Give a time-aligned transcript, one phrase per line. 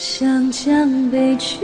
[0.00, 1.58] 湘江北去。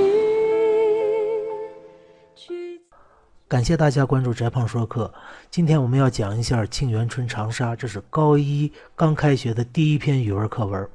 [3.49, 5.11] 感谢大家关注翟胖说课。
[5.51, 10.87] 今天我们要讲一下《沁园春·长沙》，这是高一刚开学的第一篇语文课文。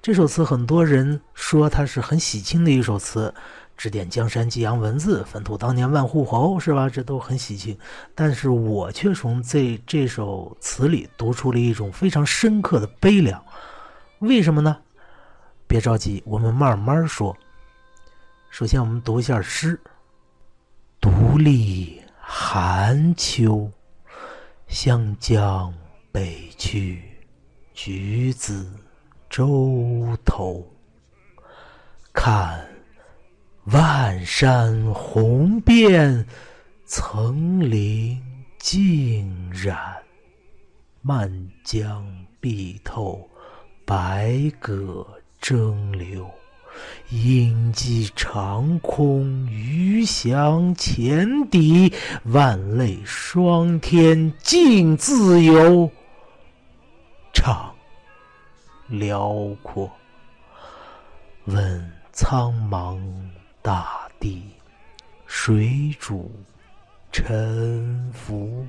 [0.00, 3.34] 这首词很多人说它是很喜庆的一首词，
[3.76, 6.88] 指点江山，激扬文字，粪土当年万户侯，是吧？
[6.88, 7.76] 这都很喜庆。
[8.14, 13.44] 但是我却从这这首词里读出了一种非常深刻的悲凉。
[14.20, 14.78] 为什么呢？
[15.72, 17.34] 别着急，我们慢慢说。
[18.50, 19.80] 首先，我们读一下诗。
[21.00, 23.70] 独立寒秋，
[24.68, 25.72] 湘江
[26.12, 27.02] 北去，
[27.72, 28.70] 橘子
[29.30, 30.70] 洲头。
[32.12, 32.68] 看
[33.64, 36.26] 万山红遍，
[36.84, 38.22] 层林
[38.58, 39.96] 尽染，
[41.00, 41.32] 漫
[41.64, 42.06] 江
[42.40, 43.26] 碧透，
[43.86, 45.06] 百舸
[45.42, 46.24] 蒸馏。
[47.10, 51.92] 鹰击长空，鱼翔浅底，
[52.24, 55.90] 万类霜天竞自由。
[57.34, 57.70] 怅
[58.88, 59.90] 辽阔，
[61.44, 62.98] 问苍茫
[63.60, 64.42] 大地，
[65.26, 66.30] 谁主
[67.10, 68.66] 沉浮？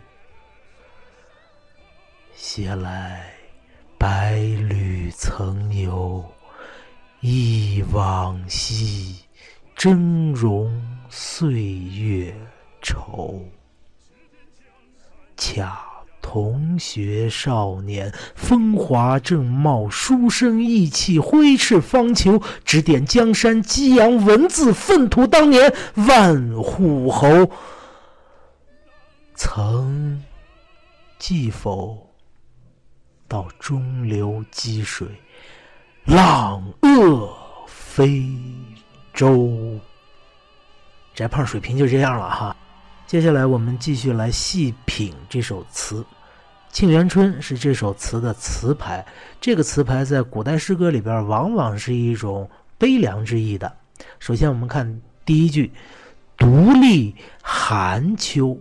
[2.34, 3.32] 携来
[3.98, 6.26] 百侣曾游。
[7.26, 9.16] 忆往昔，
[9.78, 10.70] 峥嵘
[11.08, 12.36] 岁月
[12.82, 13.40] 稠。
[15.38, 15.80] 恰
[16.22, 27.50] 同学少年，风华正茂，书生意气，挥斥方遒，指点江山，激扬文字，粪土当年万户侯。
[29.34, 30.22] 曾
[31.18, 32.10] 记否？
[33.30, 35.08] 到中流击水。
[36.06, 37.32] 浪遏
[37.66, 38.30] 飞
[39.14, 39.80] 舟，
[41.16, 42.54] 翟胖水平就这样了哈。
[43.08, 46.02] 接下来我们继续来细品这首词，
[46.74, 49.06] 《沁园春》是这首词的词牌。
[49.40, 53.72] 这个词牌在古代诗歌里边往往是一种悲凉之意的。
[54.20, 55.72] 首先我们看第一句
[56.36, 58.60] ：“独立寒秋”，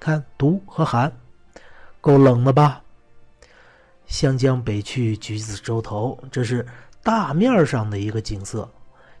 [0.00, 1.12] 看“独”和“寒”，
[2.00, 2.80] 够冷的吧？
[4.06, 6.66] 湘江北去，橘子洲头，这是
[7.02, 8.68] 大面上的一个景色。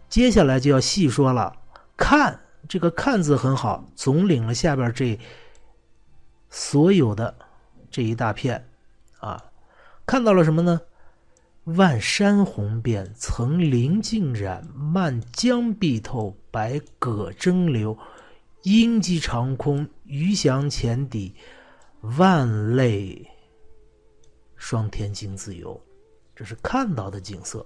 [0.08, 1.52] 接下来就要细说了。
[1.96, 5.18] 看这个“看”字很好，总领了下边这
[6.50, 7.34] 所有的
[7.90, 8.68] 这一大片
[9.18, 9.42] 啊。
[10.04, 10.80] 看到了什么呢？
[11.64, 17.98] 万山红遍，层林尽染，漫江碧透，百舸争流，
[18.62, 21.34] 鹰击长空，鱼翔浅底，
[22.18, 23.28] 万类。
[24.56, 25.80] 霜天竞自由，
[26.34, 27.64] 这是看到的景色。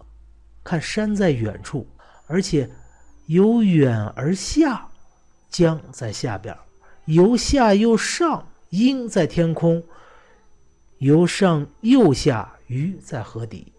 [0.62, 1.88] 看山在远处，
[2.26, 2.68] 而且
[3.26, 4.86] 由远而下，
[5.48, 6.54] 江在下边；
[7.06, 9.80] 由下又上，鹰在天空；
[10.98, 13.72] 由上又下，鱼在河底。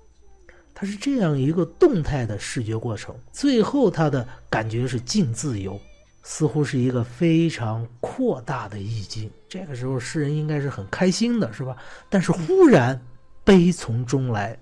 [0.73, 3.15] 它是这样一个动态的视觉过程。
[3.31, 5.79] 最后，它的感觉是静自由，
[6.23, 9.31] 似乎是一个非常扩大的意境。
[9.47, 11.75] 这个时候，诗人应该是很开心的，是吧？
[12.09, 13.01] 但是忽然。
[13.43, 14.59] 悲从中来，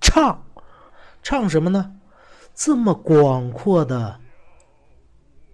[0.00, 0.42] 唱，
[1.22, 1.94] 唱什么呢？
[2.54, 4.18] 这么广阔的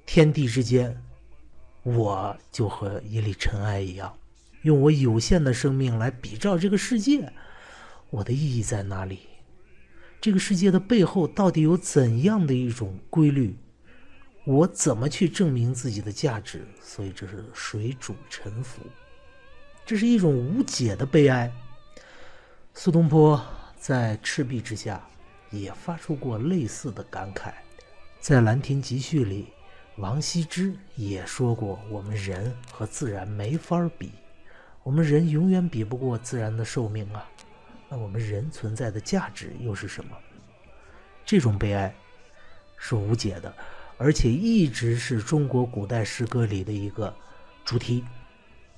[0.06, 1.03] 天地之间，
[1.82, 4.15] 我就和一粒尘埃一样，
[4.62, 7.32] 用我有限的生命来比照这个世界，
[8.11, 9.19] 我的意义在哪里？
[10.21, 13.56] 这个世界的背后到底有怎样的一种规律？
[14.44, 16.66] 我怎么去证明自己的价值？
[16.82, 18.80] 所以这是水主沉浮，
[19.84, 21.52] 这是一种无解的悲哀。
[22.72, 23.40] 苏东坡
[23.78, 25.06] 在《赤壁之下》
[25.56, 27.52] 也发出过类似的感慨，
[28.20, 29.48] 在《兰亭集序》里，
[29.96, 34.12] 王羲之也说过：“我们人和自然没法比，
[34.82, 37.28] 我们人永远比不过自然的寿命啊。
[37.88, 40.16] 那我们人存在的价值又是什么？”
[41.26, 41.94] 这种悲哀
[42.76, 43.54] 是无解的，
[44.00, 47.14] 而且一直是中国古代诗歌里的一个
[47.67, 48.02] 主题。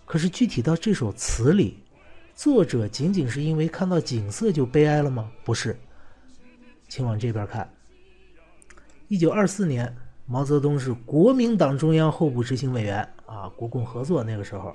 [0.04, 1.78] 可是具体到这首词里。
[2.34, 5.30] 作者仅仅是因为看到景色就悲哀了吗？
[5.44, 5.78] 不是，
[6.88, 7.70] 请往这边看。
[9.06, 14.74] 一九二四年，毛泽东是国民党中央候补执行委员啊，国共合作那个时候，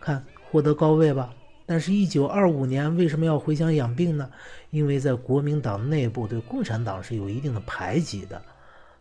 [0.00, 1.32] 看获得高位吧。
[1.64, 4.28] 但是，一九二五年为什么要回乡养病呢？
[4.70, 8.42] 因为在国民党内部对共产党是有一定的排挤的，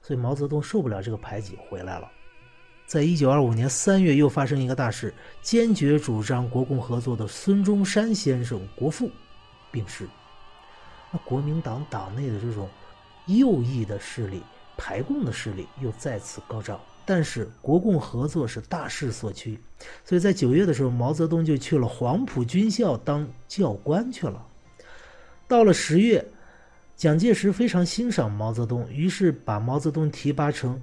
[0.01, 2.09] 所以毛泽东受不了这个排挤，回来了。
[2.85, 9.11] 在一九二五年三月，又发生一个大事：坚决主张国共合作的孙中山先生国父
[9.71, 10.07] 病逝。
[11.11, 12.67] 那国民党党内的这种
[13.27, 14.41] 右翼的势力、
[14.75, 16.79] 排共的势力又再次高涨。
[17.05, 19.59] 但是国共合作是大势所趋，
[20.05, 24.45] 所以在九月的时候，毛泽东就去了黄埔军校当教官去了。
[25.47, 26.23] 到了十月，
[26.99, 30.77] 蒋介石非常欣赏毛泽东，于是把毛泽东提拔成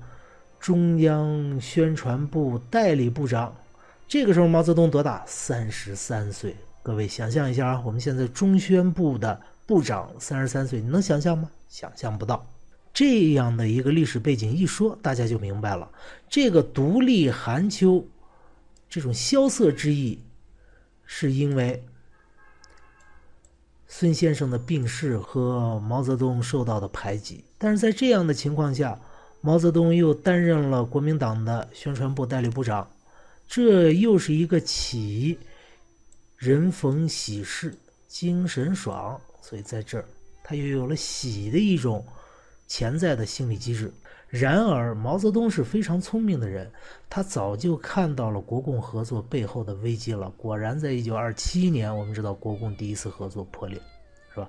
[0.58, 3.54] 中央宣传部代理部长。
[4.08, 5.22] 这个时候，毛泽东多大？
[5.26, 6.56] 三十三岁。
[6.82, 11.50] 各位想象一下啊，我们现在中宣部的部长三十三岁，你能想象吗？
[11.68, 12.46] 想象不到。
[12.94, 15.86] 这样的一个历史背景一说，大家就明白了。
[16.30, 18.02] 这个独立寒秋，
[18.88, 20.22] 这种萧瑟之意，
[21.04, 21.84] 是因为
[23.88, 27.44] 孙先生的病逝和毛泽东受到的排挤。
[27.58, 28.98] 但是在这样的情况下，
[29.40, 32.90] 毛泽东又担任了国民党的宣传部代理部长，
[33.48, 35.38] 这又是一个喜，
[36.36, 37.76] 人逢喜事
[38.08, 40.04] 精神爽，所以在这儿
[40.42, 42.04] 他又有了喜的一种。
[42.68, 43.94] 潜在的心理机制。
[44.28, 46.70] 然而，毛泽东是非常聪明的人，
[47.08, 50.28] 他早就看到了国共合作背后的危机了。
[50.36, 53.80] 果然，在一九二七年，我们知道国共第一次合作破裂，
[54.34, 54.48] 是吧？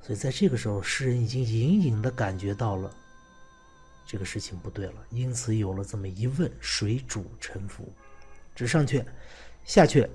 [0.00, 2.90] 所以，在这个时候，诗人已经隐隐的感觉到了
[4.06, 7.92] 这个事情不对了，因此有了这么一问：谁主沉浮？
[8.54, 9.04] 这上阙，
[9.64, 10.08] 下阙。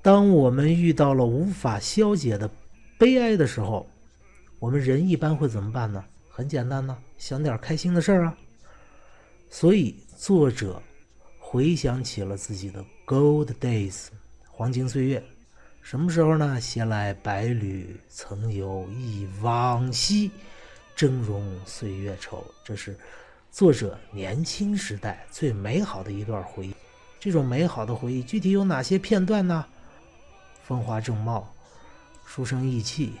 [0.00, 2.48] 当我们遇到了无法消解的
[2.98, 3.86] 悲哀的时候。
[4.60, 6.04] 我们人一般会怎么办呢？
[6.30, 8.38] 很简单呢，想点开心的事儿啊。
[9.50, 10.80] 所以作者
[11.38, 14.06] 回想起了自己的 gold days
[14.48, 15.22] 黄金岁月，
[15.82, 16.60] 什么时候呢？
[16.60, 20.30] 携来百侣，曾有忆往昔，
[20.94, 22.44] 峥嵘岁月稠。
[22.64, 22.96] 这是
[23.50, 26.74] 作者年轻时代最美好的一段回忆。
[27.18, 29.66] 这种美好的回忆具体有哪些片段呢？
[30.62, 31.52] 风华正茂，
[32.24, 33.14] 书生意气。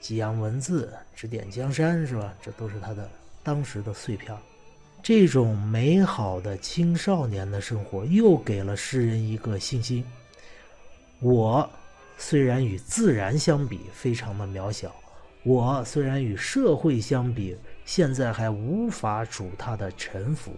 [0.00, 2.32] 激扬文字，指点江山，是吧？
[2.40, 3.10] 这都是他的
[3.42, 4.36] 当时的碎片。
[5.02, 10.04] 这种美好的青少年的生活，又给了诗人一个信心：
[11.20, 11.68] 我
[12.16, 14.94] 虽然与自然相比非常的渺小，
[15.44, 20.52] 我虽然与社会相比现在还无法主他的臣服，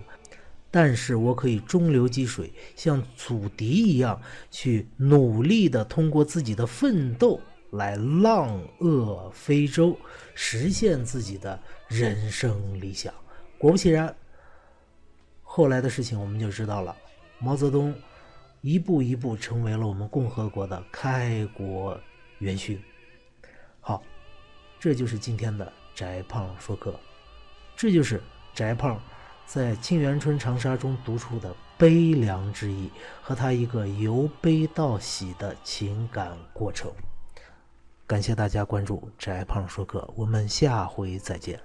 [0.70, 4.20] 但是我可以中流击水，像祖笛一样
[4.50, 7.40] 去努力的通过自己的奋斗。
[7.70, 9.96] 来浪遏非洲，
[10.34, 11.58] 实现自己的
[11.88, 13.12] 人生理想。
[13.58, 14.14] 果不其然，
[15.42, 16.96] 后来的事情我们就知道了。
[17.38, 17.94] 毛泽东
[18.60, 21.98] 一步一步成为了我们共和国的开国
[22.38, 22.80] 元勋。
[23.80, 24.02] 好，
[24.78, 26.98] 这就是今天的翟胖说课，
[27.76, 28.22] 这就是
[28.54, 29.00] 翟胖
[29.46, 32.90] 在《沁园春·长沙》中读出的悲凉之意
[33.22, 36.92] 和他一个由悲到喜的情感过程。
[38.10, 41.56] 感谢大家关注翟胖说课，我们下回再见。